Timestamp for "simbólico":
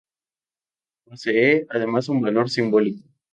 2.49-3.07